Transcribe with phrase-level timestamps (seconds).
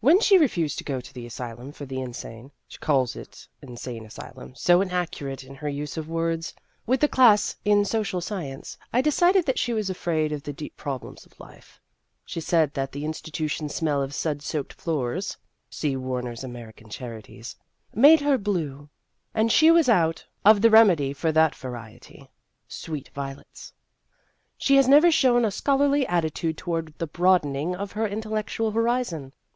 [0.00, 4.04] When she refused to go to the asylum for the insane (she calls it insane
[4.04, 6.52] asylum so inaccurate in her use of words!)
[6.88, 10.52] with the class in so cial science, I decided that she was afraid of the
[10.52, 11.80] deep problems of life.
[12.24, 15.36] She said that the" institution smell of sud soaked floors"
[15.70, 17.54] (see Warner's American Charities)
[17.94, 18.88] made her blue,
[19.34, 22.30] and she was out of the 206 Vassar Studies remedy for that variety
[22.66, 23.72] sweet violets.
[24.58, 29.32] She has never shown a scholarly attitude toward the broadening of her intellectual horizon.